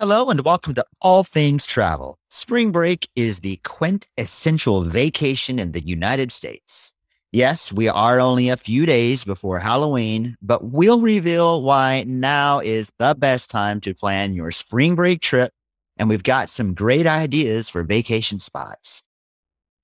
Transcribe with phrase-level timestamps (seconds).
[0.00, 2.16] Hello and welcome to All Things Travel.
[2.30, 6.94] Spring break is the quintessential vacation in the United States.
[7.32, 12.90] Yes, we are only a few days before Halloween, but we'll reveal why now is
[12.98, 15.52] the best time to plan your spring break trip.
[15.98, 19.02] And we've got some great ideas for vacation spots.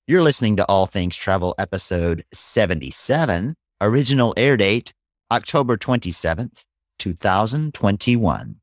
[0.07, 4.93] You're listening to All Things Travel episode 77, original air date
[5.29, 6.63] October 27th,
[6.97, 8.55] 2021.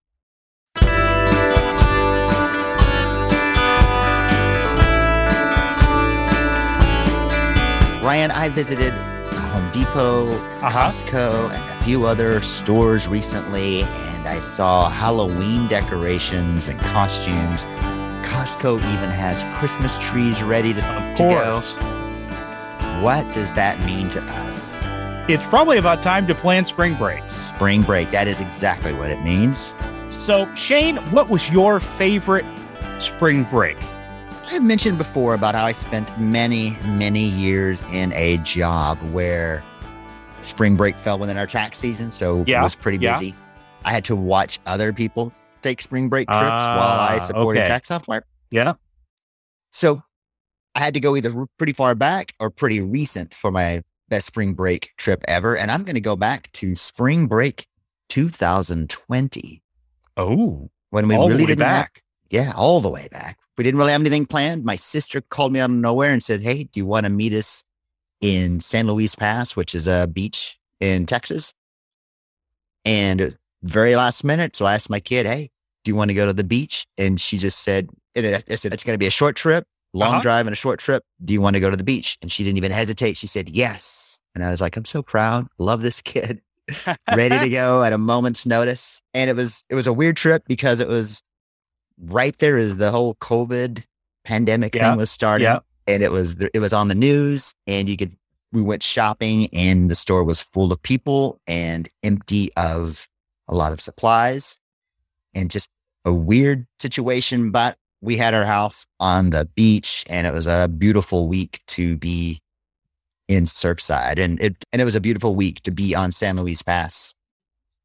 [8.04, 10.68] Ryan, I visited Home Depot, Uh-huh.
[10.70, 17.64] Costco, and a few other stores recently, and I saw Halloween decorations and costumes.
[18.22, 21.60] Costco even has Christmas trees ready to, Of to go.
[21.60, 21.74] course.
[23.02, 24.82] What does that mean to us?
[25.26, 27.22] It's probably about time to plan spring break.
[27.28, 29.74] Spring break, that is exactly what it means.
[30.10, 32.44] So, Shayne, what was your favorite
[32.98, 33.78] spring break?
[34.50, 39.62] I've mentioned before about how I spent many, many years in a job where
[40.42, 43.14] spring break fell within our tax season, so Yeah, it was pretty yeah.
[43.14, 43.34] busy.
[43.84, 47.68] I had to watch other people take spring break trips ah, while I supported okay.
[47.68, 48.24] tax software.
[48.50, 48.74] Yeah.
[49.70, 50.02] So
[50.74, 54.52] I had to go either pretty far back or pretty recent for my best spring
[54.54, 55.56] break trip ever.
[55.56, 57.66] And I'm going to go back to spring break
[58.10, 59.62] 2020
[60.16, 62.02] Oh, when we all really didn't have back.
[62.30, 63.38] yeah, all the way back.
[63.56, 64.64] We didn't really have anything planned.
[64.64, 67.32] My sister called me out of nowhere and said, Hey, do you want to meet
[67.32, 67.62] us
[68.20, 71.52] in San Luis Pass, which is a beach in Texas?
[72.84, 75.50] And very last minute, so I asked my kid, Hey,
[75.84, 76.86] do you want to go to the beach?
[76.98, 80.22] And she just said, I said, It's going to be a short trip, long Uh-huh.
[80.22, 81.02] drive and a short trip.
[81.24, 82.18] Do you want to go to the beach?
[82.22, 83.16] And she didn't even hesitate.
[83.16, 84.18] She said, Yes.
[84.34, 85.46] And I was like, I'm so proud.
[85.58, 86.42] Love this kid
[87.14, 89.00] ready to go at a moment's notice.
[89.14, 91.22] And it was it was a weird trip because it was
[92.00, 93.84] right there as the whole COVID
[94.24, 95.60] pandemic Yeah, thing was starting, yeah.
[95.86, 98.16] and it was it was on the news, and you could
[98.52, 103.08] we went shopping, and the store was full of people and empty of
[103.48, 104.58] a lot of supplies,
[105.34, 105.68] and just
[106.04, 107.50] a weird situation.
[107.50, 111.96] But we had our house on the beach, and it was a beautiful week to
[111.96, 112.40] be
[113.28, 116.62] in Surfside, and it and it was a beautiful week to be on San Luis
[116.62, 117.14] Pass.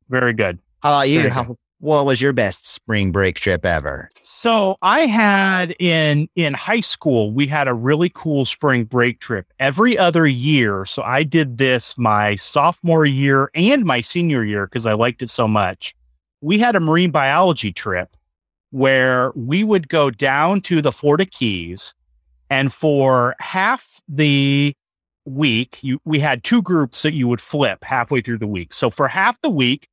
[0.09, 0.59] Very good.
[0.81, 1.30] How about you?
[1.30, 4.09] How, what was your best spring break trip ever?
[4.22, 9.47] So I had in in high school, we had a really cool spring break trip
[9.59, 10.85] every other year.
[10.85, 15.29] So I did this my sophomore year and my senior year because I liked it
[15.29, 15.95] so much.
[16.41, 18.16] We had a marine biology trip
[18.72, 21.94] where we would go down to the Florida Keys
[22.50, 24.73] and for half the
[25.25, 28.73] week you we had two groups that you would flip halfway through the week.
[28.73, 29.88] So for half the week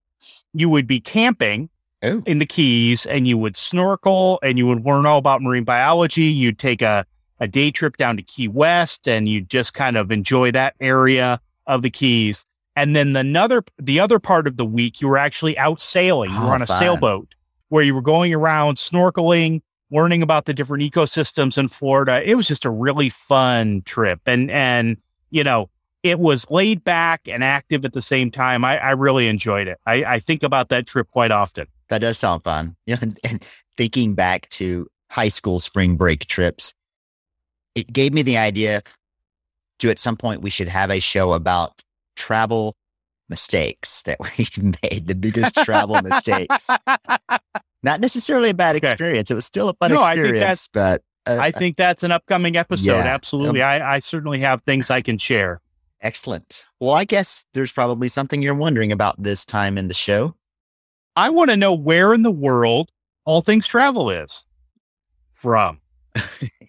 [0.52, 1.68] you would be camping
[2.02, 5.64] Oh, in the Keys and you would snorkel and you would learn all about marine
[5.64, 6.24] biology.
[6.24, 7.06] You'd take a,
[7.40, 11.40] a day trip down to Key West and you'd just kind of enjoy that area
[11.66, 12.44] of the Keys.
[12.76, 16.30] And then the another the other part of the week, you were actually out sailing.
[16.30, 16.78] You Oh, were ah, on a fun.
[16.78, 17.34] sailboat
[17.70, 22.20] where you were going around snorkeling, learning about the different ecosystems in Florida.
[22.22, 24.20] It was just a really fun trip.
[24.26, 24.98] And and
[25.30, 25.70] you know,
[26.02, 28.64] it was laid back and active at the same time.
[28.64, 29.78] I, I really enjoyed it.
[29.86, 31.66] I, I think about that trip quite often.
[31.88, 32.76] That does sound fun.
[32.86, 33.44] You know, and, and
[33.76, 36.72] thinking back to high school spring break trips,
[37.74, 38.82] it gave me the idea
[39.80, 41.82] to at some point we should have a show about
[42.16, 42.74] travel
[43.28, 44.46] mistakes that we
[44.82, 46.68] made, the biggest travel mistakes.
[47.82, 48.90] Not necessarily a bad Okay.
[48.90, 49.30] experience.
[49.30, 52.56] It was still a fun No, I experience, but uh, I think that's an upcoming
[52.56, 52.86] episode.
[52.92, 53.04] Yeah.
[53.04, 53.62] Absolutely.
[53.62, 55.60] I, I certainly have things I can share.
[56.00, 56.64] excellent.
[56.80, 60.34] Well, I guess there's probably something you're wondering about this time in the show.
[61.16, 62.90] I want to know where in the world
[63.24, 64.44] all things travel is
[65.32, 65.80] from.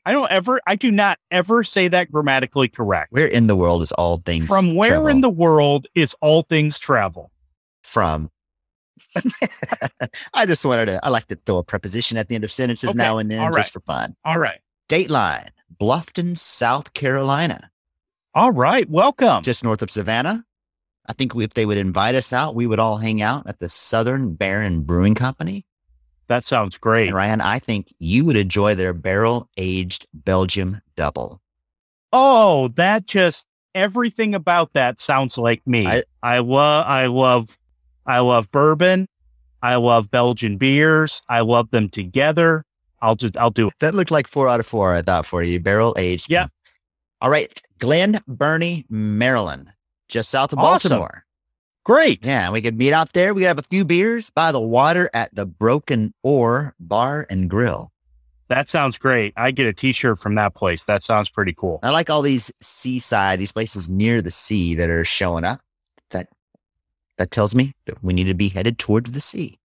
[0.06, 3.12] I don't ever, I do not ever say that grammatically correct.
[3.12, 5.08] Where in the world is all things from where travel?
[5.08, 7.32] in the world is all things travel?
[7.84, 8.30] from.
[10.34, 12.90] I just wanted to, I like to throw a preposition at the end of sentences
[12.90, 14.16] Okay, now and then all just for fun.
[14.26, 14.60] All right.
[14.90, 15.50] Dateline,
[15.80, 17.72] Bluffton, South Carolina,
[18.34, 18.90] All right.
[18.90, 19.44] Welcome.
[19.44, 20.46] just north of Savannah.
[21.08, 23.70] I think if they would invite us out, we would all hang out at the
[23.70, 25.66] Southern Barrel Brewing Company.
[26.28, 27.08] that sounds great.
[27.08, 31.42] And Ryan, I think you would enjoy their barrel aged Belgium double.
[32.12, 35.86] Oh, that just everything about that sounds like me.
[35.88, 37.58] I- I, love I love
[38.06, 39.08] I love bourbon.
[39.62, 41.22] I love Belgian beers.
[41.30, 42.64] I love them together.
[43.02, 43.74] I'll just I'll do it.
[43.80, 45.60] That looked like four out of four, I thought, for you.
[45.60, 46.30] Barrel aged.
[46.30, 46.48] Yeah.
[47.22, 47.62] All right.
[47.80, 49.72] Glen Burnie, Maryland,
[50.08, 50.90] just south of Awesome.
[50.90, 51.26] Baltimore.
[51.84, 52.26] Great.
[52.26, 53.34] Yeah, we could meet out there.
[53.34, 57.50] We could have a few beers by the water at the Broken Oar Bar and
[57.50, 57.92] Grill.
[58.50, 59.34] That sounds great.
[59.38, 60.86] I get a t-shirt from that place.
[60.86, 61.80] That sounds pretty cool.
[61.84, 65.62] I like all these seaside, these places near the sea that are showing up.
[66.12, 66.28] That
[67.18, 69.58] that tells me that we need to be headed towards the sea.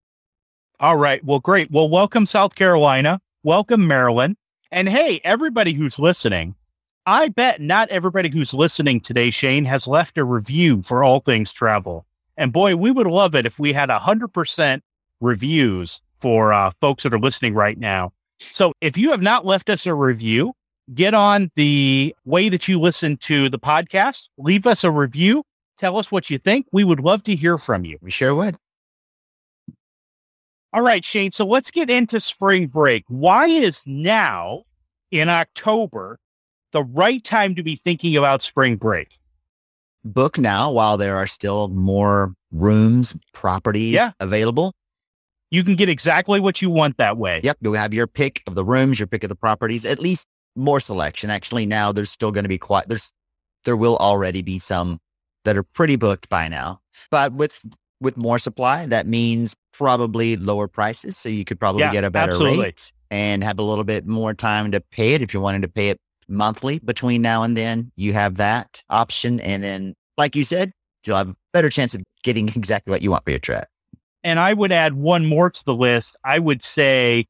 [0.81, 1.25] All right.
[1.25, 1.71] Well, great.
[1.71, 3.21] Well, welcome South Carolina.
[3.45, 4.37] Welcome Maryland.
[4.73, 6.57] And hey, everybody who's listening,
[7.05, 11.53] I bet not everybody who's listening today, Shayne, has left a review for all things
[11.53, 12.07] travel.
[12.37, 14.81] And boy, we would love it if we had 100%
[15.21, 18.13] reviews for uh, folks that are listening right now.
[18.39, 20.53] So if you have not left us a review,
[20.95, 25.43] get on the way that you listen to the podcast, leave us a review,
[25.77, 26.67] tell us what you think.
[26.73, 27.99] We would love to hear from you.
[28.01, 28.57] We sure would.
[30.73, 31.33] All right, Shayne.
[31.33, 33.05] So let's get into spring break.
[33.09, 34.63] Why is now
[35.11, 36.19] in October
[36.73, 39.19] the right time to be thinking about spring break?
[40.05, 44.11] Book now while there are still more rooms, properties Yeah.
[44.21, 44.75] available.
[45.51, 47.41] You can get exactly what you want that way.
[47.45, 50.27] Yep, you'll have your pick of the rooms, your pick of the properties, at least
[50.57, 51.31] more selection.
[51.31, 53.13] Actually, now there's still going to be quite there's
[53.65, 54.99] there will already be some
[55.45, 56.81] that are pretty booked by now.
[57.11, 57.65] But with
[58.01, 61.17] with more supply, that means probably lower prices.
[61.17, 62.65] So you could probably Yeah, get a better absolutely.
[62.65, 65.69] rate and have a little bit more time to pay it if you're wanting to
[65.69, 65.99] pay it
[66.29, 67.93] monthly between now and then.
[67.97, 69.41] You have that option.
[69.41, 70.73] And then, like you said,
[71.05, 73.65] you'll have a better chance of getting exactly what you want for your trip.
[74.25, 76.17] And I would add one more to the list.
[76.25, 77.27] I would say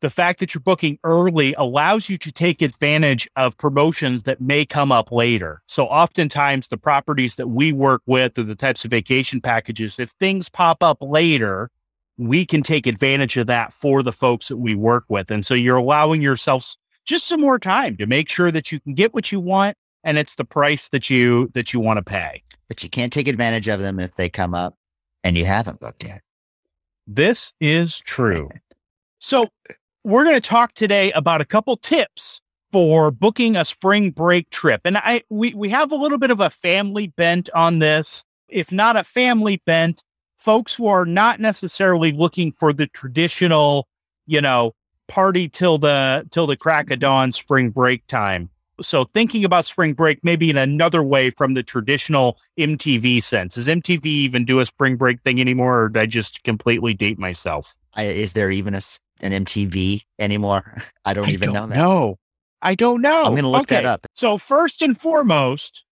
[0.00, 4.66] the fact that you're booking early allows you to take advantage of promotions that may
[4.66, 5.62] come up later.
[5.66, 10.10] So oftentimes the properties that we work with or the types of vacation packages, if
[10.10, 11.70] things pop up later,
[12.18, 15.30] we can take advantage of that for the folks that we work with.
[15.30, 16.74] And so you're allowing yourself
[17.04, 20.18] just some more time to make sure that you can get what you want and
[20.18, 22.42] it's the price that you that you want to pay.
[22.68, 24.74] But you can't take advantage of them if they come up
[25.22, 26.22] and you haven't booked yet.
[27.06, 28.48] This is true.
[29.18, 29.48] So,
[30.04, 34.82] we're going to talk today about a couple tips for booking a spring break trip.
[34.84, 38.24] And I we we have a little bit of a family bent on this.
[38.48, 40.02] If not a family bent,
[40.36, 43.88] folks who are not necessarily looking for the traditional,
[44.26, 44.72] you know,
[45.08, 48.50] party till the till the crack of dawn spring break time.
[48.80, 53.54] So thinking about spring break maybe in another way from the traditional MTV sense.
[53.54, 57.18] Does MTV even do a spring break thing anymore, or did I just completely date
[57.18, 57.76] myself?
[57.94, 58.80] I, is there even a,
[59.20, 60.82] an MTV anymore?
[61.04, 61.76] I don't even know that.
[61.76, 62.18] know.
[62.62, 63.24] I don't know.
[63.24, 64.06] I'm going to look that up.
[64.14, 65.84] So first and foremost,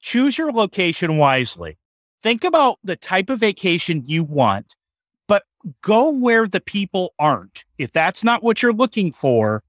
[0.00, 1.78] choose your location wisely.
[2.22, 4.76] Think about the type of vacation you want,
[5.82, 7.64] go where the people aren't.
[7.78, 9.62] If that's not what you're looking for,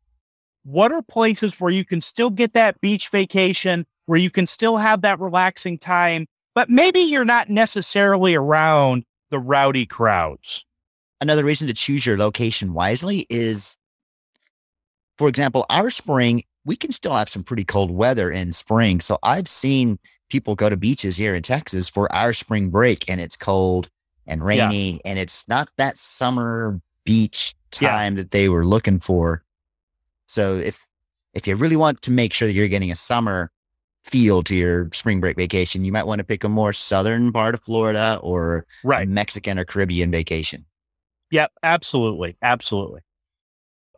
[0.64, 4.78] what are places where you can still get that beach vacation, where you can still
[4.78, 10.66] have that relaxing time, but maybe you're not necessarily around the rowdy crowds?
[11.22, 13.78] Another reason to choose your location wisely is,
[15.18, 19.00] for example, our spring, we can still have some pretty cold weather in spring.
[19.00, 20.00] So I've seen
[20.30, 23.90] people go to beaches here in Texas for our spring break and it's cold
[24.28, 24.68] and Yeah.
[24.68, 27.90] rainy and it's not that summer beach Yeah.
[27.90, 29.44] time that they were looking for.
[30.28, 30.86] So if
[31.34, 33.52] if you really want to make sure that you're getting a summer
[34.06, 37.54] feel to your spring break vacation, you might want to pick a more southern part
[37.56, 39.08] of Florida or a Right.
[39.08, 40.66] Mexican or Caribbean vacation.
[41.32, 42.38] Yep, absolutely.
[42.42, 43.02] Absolutely.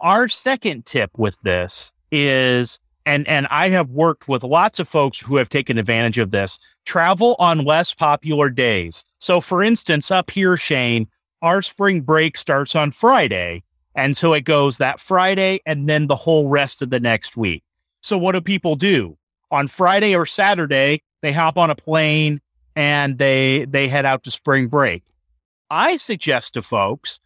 [0.01, 5.19] Our second tip with this is and and I have worked with lots of folks
[5.19, 6.57] who have taken advantage of this.
[6.85, 9.06] Travel on less popular days.
[9.19, 11.07] So for instance, up here Shayne,
[11.42, 13.64] our spring break starts on Friday,
[13.95, 17.64] and so it goes that Friday and then the whole rest of the next week.
[18.02, 19.18] So what do people do?
[19.52, 22.42] On Friday or Saturday, they hop on a plane
[22.76, 25.04] and they they head out to spring break.
[25.69, 27.19] I suggest to folks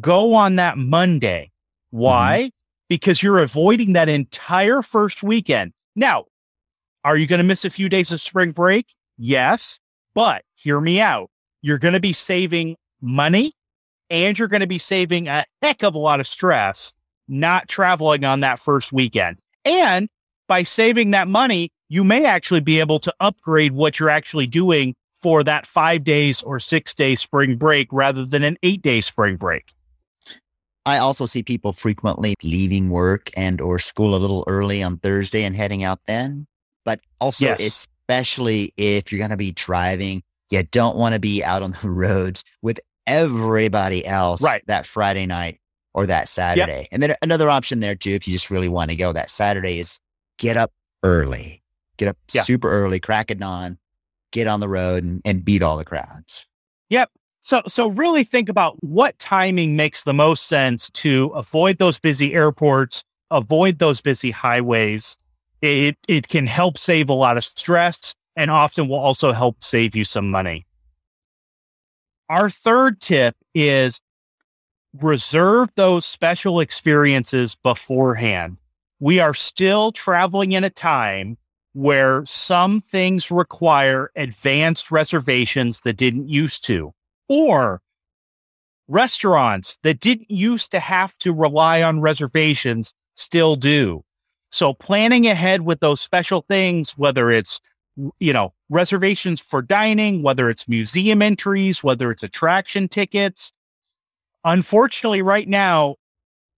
[0.00, 1.52] go on that Monday.
[1.90, 2.38] Why?
[2.44, 2.48] Mm-hmm.
[2.88, 5.72] Because you're avoiding that entire first weekend.
[5.94, 6.24] Now,
[7.04, 8.86] are you going to miss a few days of spring break?
[9.18, 9.78] Yes,
[10.18, 11.30] but hear me out.
[11.62, 13.52] You're going to be saving money
[14.10, 16.92] and you're going to be saving a heck of a lot of stress
[17.28, 19.38] not traveling on that first weekend.
[19.64, 20.08] And
[20.48, 24.96] by saving that money, you may actually be able to upgrade what you're actually doing
[25.22, 29.36] for that five days or six day spring break rather than an eight day spring
[29.36, 29.72] break.
[30.84, 35.44] I also see people frequently leaving work and or school a little early on Thursday
[35.44, 36.48] and heading out then.
[36.84, 37.86] But also, Yes.
[38.08, 41.90] Especially if you're going to be driving, you don't want to be out on the
[41.90, 44.62] roads with everybody else Right.
[44.66, 45.60] that Friday night
[45.94, 46.88] or that Saturday.
[46.92, 49.78] And then another option there too, if you just really want to go that Saturday
[49.78, 49.98] is
[50.38, 50.72] get up
[51.02, 51.62] early,
[51.96, 52.42] get up Yeah.
[52.42, 53.78] super early, crack it on,
[54.32, 56.46] get on the road and, and beat all the crowds.
[56.90, 57.10] Yep.
[57.40, 62.34] So, so really think about what timing makes the most sense to avoid those busy
[62.34, 65.16] airports, avoid those busy highways.
[65.60, 69.96] It it can help save a lot of stress and often will also help save
[69.96, 70.66] you some money.
[72.28, 74.00] Our third tip is
[75.00, 78.58] reserve those special experiences beforehand.
[79.00, 81.38] We are still traveling in a time
[81.72, 86.92] where some things require advanced reservations that didn't used to,
[87.28, 87.80] or
[88.88, 94.02] restaurants that didn't used to have to rely on reservations still do.
[94.50, 97.60] So planning ahead with those special things, whether it's
[98.18, 103.52] you know, reservations for dining, whether it's museum entries, whether it's attraction tickets.
[104.44, 105.96] Unfortunately, right now,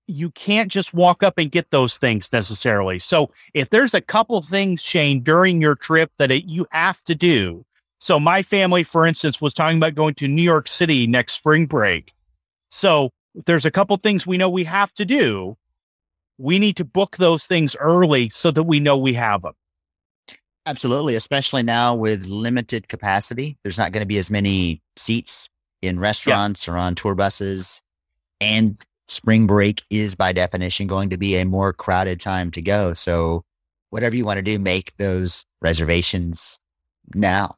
[0.06, 2.98] you can't just walk up and get those things necessarily.
[2.98, 7.14] So, if there's a couple things, Shayne, during your trip that it, you have to
[7.14, 7.64] do.
[8.00, 11.66] So, my family, for instance, was talking about going to New York City next spring
[11.66, 12.12] break.
[12.70, 13.10] So,
[13.46, 15.56] there's a couple things we know we have to do.
[16.40, 19.52] We need to book those things early so that we know we have them.
[20.66, 23.58] Absolutely, especially now with limited capacity.
[23.62, 25.48] There's not going to be as many seats
[25.82, 26.74] in restaurants yeah.
[26.74, 27.80] or on tour buses.
[28.40, 28.78] And
[29.08, 32.94] spring break is by definition going to be a more crowded time to go.
[32.94, 33.44] So,
[33.90, 36.58] whatever you want to do, make those reservations
[37.14, 37.56] now.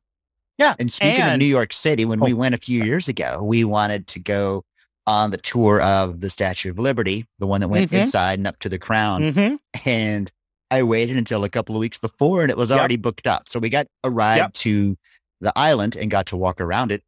[0.59, 0.75] Yeah.
[0.79, 3.43] And speaking and, of New York City, when oh, we went a few years ago,
[3.43, 4.65] we wanted to go
[5.07, 8.01] on the tour of the Statue of Liberty, the one that went mm-hmm.
[8.01, 9.33] inside and up to the crown.
[9.33, 9.57] Mm-hmm.
[9.89, 10.31] And
[10.71, 13.49] I waited until a couple of weeks before and it was already booked up.
[13.49, 14.53] So we got a ride yep.
[14.55, 14.97] to
[15.41, 17.03] the island and got to walk around it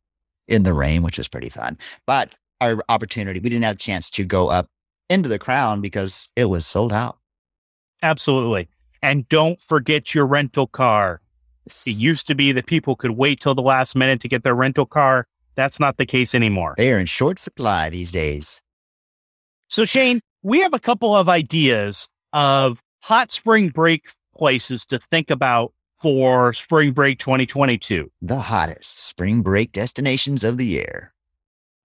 [0.48, 1.78] in the rain, which was pretty fun.
[2.06, 4.68] But our opportunity, we didn't have a chance to go up
[5.08, 7.18] into the crown because it was sold out.
[8.02, 8.68] Absolutely.
[9.02, 11.20] And don't forget your rental car.
[11.66, 14.54] It used to be that people could wait till the last minute to get their
[14.54, 15.26] rental car.
[15.54, 16.74] That's not the case anymore.
[16.76, 18.60] They are in short supply these days.
[19.68, 25.30] So, Shayne, we have a couple of ideas of hot spring break places to think
[25.30, 25.72] about
[26.04, 28.10] for spring break 2022?
[28.20, 31.14] The hottest spring break destinations of the year.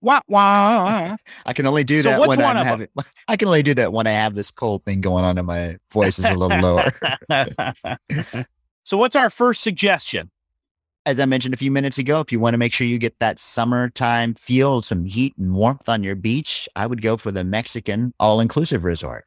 [0.01, 1.15] Wah, wah.
[1.45, 2.88] I can only do so that when I'm having.
[3.27, 5.77] I can only do that when I have this cold thing going on, and my
[5.91, 6.91] voice is a little lower.
[8.83, 10.31] so, what's our first suggestion?
[11.05, 13.17] As I mentioned a few minutes ago, if you want to make sure you get
[13.19, 17.43] that summertime feel, some heat and warmth on your beach, I would go for the
[17.43, 19.25] Mexican all-inclusive resort.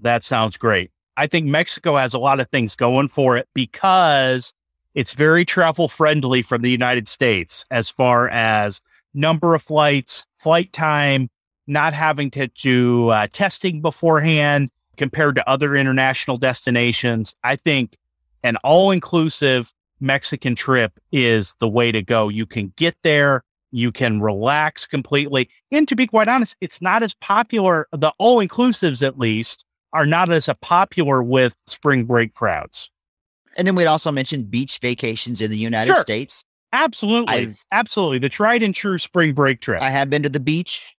[0.00, 0.90] That sounds great.
[1.16, 4.52] I think Mexico has a lot of things going for it because
[4.94, 8.82] it's very travel friendly from the United States as far as
[9.14, 11.30] number of flights, flight time,
[11.66, 17.34] not having to do uh, testing beforehand compared to other international destinations.
[17.42, 17.96] I think
[18.42, 19.72] an all inclusive
[20.04, 22.28] Mexican trip is the way to go.
[22.28, 23.42] You can get there,
[23.72, 25.48] you can relax completely.
[25.72, 30.06] And to be quite honest, it's not as popular, the all inclusives at least, are
[30.06, 32.90] not as popular with spring break crowds.
[33.56, 36.02] And then we'd also mention beach vacations in the United sure.
[36.02, 36.44] States.
[36.72, 37.34] Absolutely.
[37.34, 38.18] I've, Absolutely.
[38.18, 39.80] The tried and true spring break trip.
[39.80, 40.96] I have been to the beach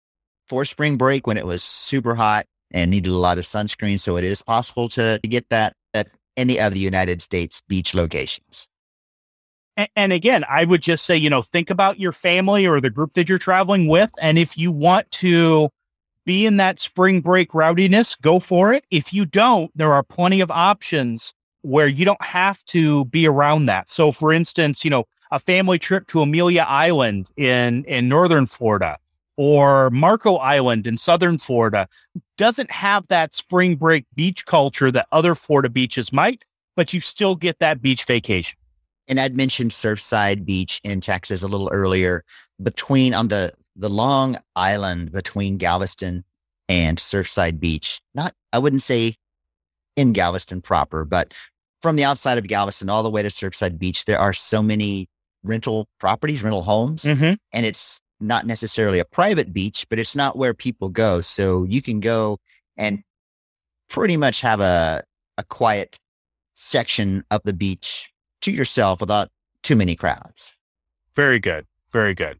[0.47, 3.99] for spring break when it was super hot and needed a lot of sunscreen.
[3.99, 6.07] So it is possible to, to get that at
[6.37, 8.69] any of the United States beach locations.
[9.77, 13.13] And, again, I would just say, you know, think about your family or the group
[13.13, 14.09] that you're traveling with.
[14.21, 15.69] And if you want to
[16.25, 18.85] be in that spring break rowdiness, go for it.
[18.89, 23.65] If you don't, there are plenty of options where you don't have to be around
[23.65, 23.89] that.
[23.89, 28.97] So, for instance, you know, a family trip to Amelia Island in, in northern Florida
[29.35, 31.87] or Marco Island in southern Florida
[32.37, 37.35] doesn't have that spring break beach culture that other Florida beaches might, but you still
[37.35, 38.57] get that beach vacation.
[39.07, 42.23] And I'd mentioned Surfside Beach in Texas a little earlier.
[42.61, 46.23] Between on the the long island between Galveston
[46.69, 48.01] and Surfside Beach.
[48.13, 49.15] Not, I wouldn't say
[49.95, 51.33] in Galveston proper, but
[51.81, 55.07] from the outside of Galveston all the way to Surfside Beach, there are so many
[55.43, 57.33] rental properties, rental homes, mm-hmm.
[57.53, 61.21] and it's not necessarily a private beach, but it's not where people go.
[61.21, 62.39] So you can go
[62.77, 63.03] and
[63.89, 65.03] pretty much have a,
[65.37, 65.99] a quiet
[66.55, 68.09] section of the beach
[68.45, 69.29] to yourself without
[69.61, 70.55] too many crowds.
[71.15, 71.65] Very good.
[71.91, 72.39] Very good.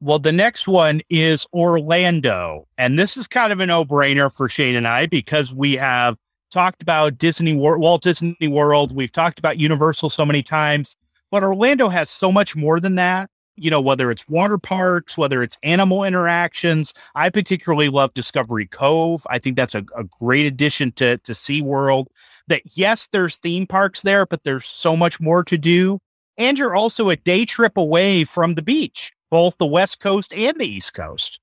[0.00, 2.66] Well, the next one is Orlando.
[2.78, 6.16] And this is kind of a no brainer for Shayne and I because we have
[6.50, 8.94] talked about Disney World, Walt Disney World.
[8.94, 10.96] We've talked about Universal so many times,
[11.30, 13.28] but Orlando has so much more than that.
[13.60, 16.94] You know, whether it's water parks, whether it's animal interactions.
[17.14, 19.26] I particularly love Discovery Cove.
[19.28, 22.06] I think that's a, a great addition to, to SeaWorld.
[22.48, 26.00] That, yes, there's theme parks there, but there's so much more to do
[26.38, 30.58] And you're also a day trip away from the beach, both the West Coast and
[30.58, 31.38] the East Coast.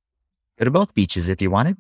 [0.58, 1.78] Go to both beaches if you wanted.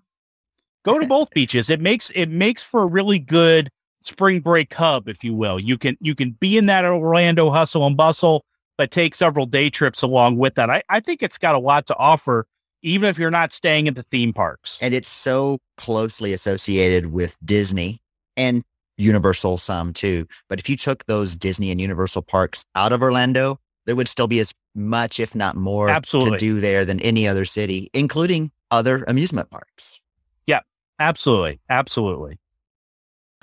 [0.83, 1.69] Go to both beaches.
[1.69, 3.69] It makes it makes for a really good
[4.01, 5.59] spring break hub, if you will.
[5.59, 8.45] You can you can be in that Orlando hustle and bustle,
[8.77, 10.69] but take several day trips along with that.
[10.69, 12.47] I, I think it's got a lot to offer,
[12.83, 14.77] even if you're not staying at the theme parks.
[14.81, 18.01] And it's so closely associated with Disney
[18.35, 18.63] and
[18.97, 20.27] Universal some too.
[20.49, 24.27] But if you took those Disney and Universal parks out of Orlando, there would still
[24.27, 26.31] be as much, if not more, Absolutely.
[26.31, 29.99] to do there than any other city, including other amusement parks.
[30.45, 30.59] Yeah,
[30.99, 31.59] absolutely.
[31.69, 32.39] Absolutely.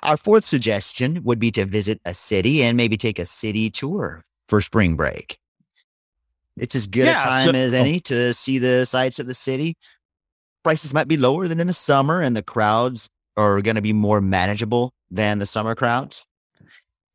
[0.02, 4.22] Our fourth suggestion would be to visit a city and maybe take a city tour
[4.48, 5.38] for spring break.
[6.56, 9.34] It's as good Yeah, a time so- as any to see the sights of the
[9.34, 9.76] city.
[10.62, 13.92] Prices might be lower than in the summer, and the crowds are going to be
[13.92, 16.24] more manageable than the summer crowds.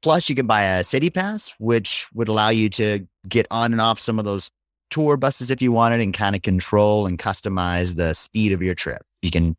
[0.01, 3.81] Plus, you can buy a city pass, which would allow you to get on and
[3.81, 4.51] off some of those
[4.91, 8.75] tour buses if you wanted and kind of control and customize the speed of your
[8.75, 9.01] trip.
[9.21, 9.55] You can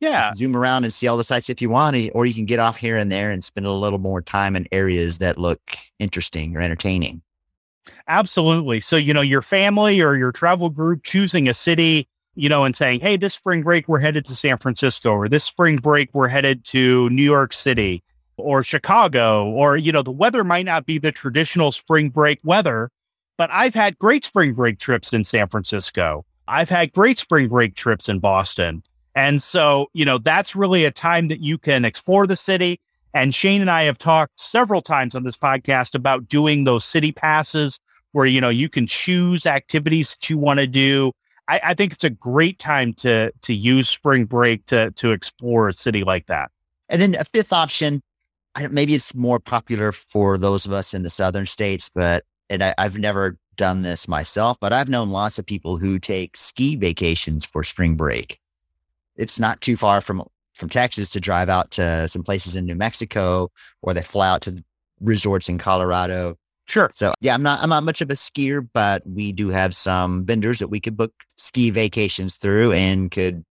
[0.00, 0.32] Yeah.
[0.34, 2.76] zoom around and see all the sites if you want, or you can get off
[2.76, 5.60] here and there and spend a little more time in areas that look
[5.98, 7.22] interesting or entertaining.
[8.08, 8.80] Absolutely.
[8.80, 12.76] So, you know, your family or your travel group choosing a city, you know, and
[12.76, 16.28] saying, hey, this spring break, we're headed to San Francisco, or this spring break, we're
[16.28, 18.02] headed to New York City
[18.36, 22.90] or Chicago, or, you know, the weather might not be the traditional spring break weather,
[23.36, 26.24] but I've had great spring break trips in San Francisco.
[26.48, 28.82] I've had great spring break trips in Boston.
[29.14, 32.80] And so, you know, that's really a time that you can explore the city.
[33.12, 37.12] And Shayne and I have talked several times on this podcast about doing those city
[37.12, 37.78] passes
[38.12, 41.12] where, you know, you can choose activities that you want to do.
[41.48, 45.68] I, I think it's a great time to to use spring break to to explore
[45.68, 46.50] a city like that.
[46.88, 48.02] And then a fifth option,
[48.70, 52.74] maybe it's more popular for those of us in the southern states, but and I,
[52.78, 57.44] I've never done this myself, but I've known lots of people who take ski vacations
[57.44, 58.40] for spring break.
[59.16, 60.22] It's not too far from
[60.54, 63.50] from Texas to drive out to some places in New Mexico,
[63.82, 64.62] or they fly out to
[65.00, 66.36] resorts in Colorado.
[66.66, 66.90] Sure.
[66.94, 70.24] So yeah, I'm not I'm not much of a skier, but we do have some
[70.24, 73.44] vendors that we could book ski vacations through and could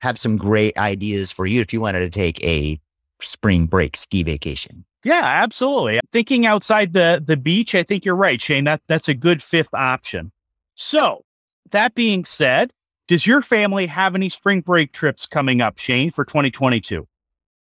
[0.00, 2.80] have some great ideas for you if you wanted to take a
[3.20, 4.84] spring break ski vacation.
[5.04, 6.00] Yeah, absolutely.
[6.10, 8.64] Thinking outside the the beach, I think you're right, Shayne.
[8.64, 10.32] That that's a good fifth option.
[10.74, 11.24] So,
[11.70, 12.72] that being said,
[13.12, 17.06] does your family have any spring break trips coming up, Shayne, for 2022?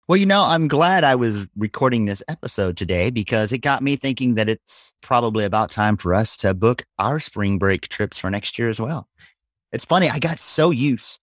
[0.09, 3.95] Well, you know, I'm glad I was recording this episode today because it got me
[3.95, 8.29] thinking that it's probably about time for us to book our spring break trips for
[8.29, 9.07] next year as well.
[9.71, 11.21] It's funny, I got so used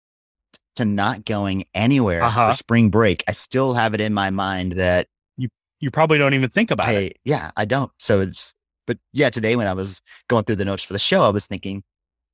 [0.76, 2.52] to not going anywhere Uh-huh.
[2.52, 3.24] for spring break.
[3.26, 5.48] I still have it in my mind that You
[5.80, 7.16] you probably don't even think about I, it.
[7.24, 7.90] yeah, I don't.
[7.98, 8.54] So it's,
[8.86, 11.48] but yeah, today when I was going through the notes for the show, I was
[11.48, 11.82] thinking,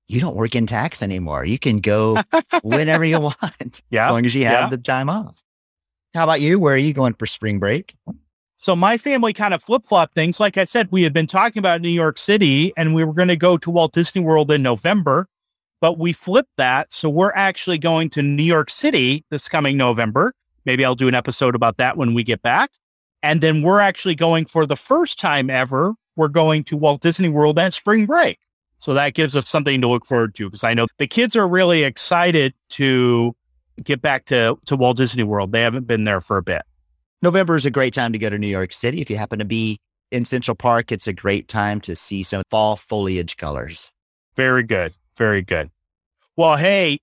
[0.08, 1.44] you don't work in tax anymore.
[1.44, 2.16] You can go
[2.62, 4.68] whenever you want, Yeah, as long as you have yeah.
[4.70, 5.42] the time off.
[6.14, 6.58] How about you?
[6.58, 7.94] Where are you going for spring break?
[8.56, 10.40] So my family kind of flip flop things.
[10.40, 13.28] Like I said, we had been talking about New York City and we were going
[13.28, 15.28] to go to Walt Disney World in November,
[15.80, 16.92] but we flipped that.
[16.92, 20.32] So we're actually going to New York City this coming November.
[20.64, 22.70] Maybe I'll do an episode about that when we get back.
[23.22, 25.94] And then we're actually going for the first time ever.
[26.16, 28.38] We're going to Walt Disney World at spring break.
[28.78, 31.46] So that gives us something to look forward to because I know the kids are
[31.46, 33.34] really excited to
[33.82, 35.52] get back to, to Walt Disney World.
[35.52, 36.62] They haven't been there for a bit.
[37.20, 39.00] November is a great time to go to New York City.
[39.00, 39.80] If you happen to be
[40.12, 43.90] in Central Park, it's a great time to see some fall foliage colors.
[44.36, 44.94] Very good.
[45.16, 45.70] Very good.
[46.36, 47.00] Well, hey,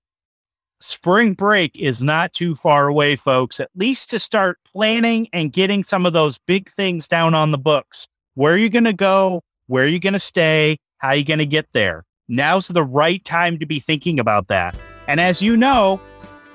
[0.80, 5.84] spring break is not too far away, folks, at least to start planning and getting
[5.84, 8.08] some of those big things down on the books.
[8.34, 9.42] Where are you going to go?
[9.66, 10.78] Where are you going to stay?
[10.98, 12.04] How are you going to get there?
[12.28, 14.74] Now's the right time to be thinking about that.
[15.06, 16.00] And as you know,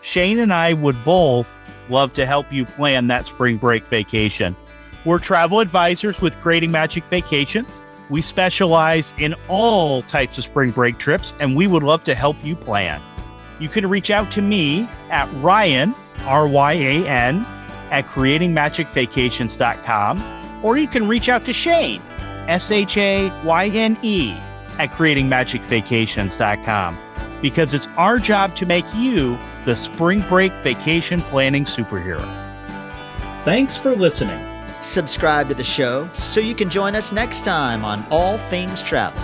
[0.01, 1.47] Shayne and I would both
[1.89, 4.56] love to help you plan that spring break vacation.
[5.06, 7.82] We're travel advisors with Creating Magic Vacations.
[8.10, 12.36] We specialize in all types of spring break trips, and we would love to help
[12.43, 13.01] you plan.
[13.60, 17.45] You can reach out to me at Ryan, R Y A N,
[17.89, 22.01] at creatingmagicvacations.com, or you can reach out to Shayne,
[22.47, 24.34] S H A Y N E,
[24.80, 26.97] at creatingmagicvacations.com,
[27.41, 32.21] because it's our job to make you the spring break vacation planning superhero.
[33.43, 34.47] Thanks for listening.
[34.82, 39.21] Subscribe to the show so you can join us next time on All Things Travel.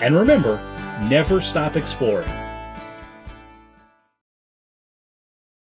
[0.00, 0.56] And remember,
[1.08, 2.28] never stop exploring.